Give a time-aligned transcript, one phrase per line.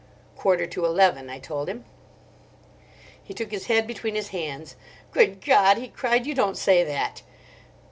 [0.35, 1.85] "Quarter to eleven," I told him.
[3.23, 4.75] He took his head between his hands.
[5.11, 7.21] "Good God!" he cried, "you don't say that!"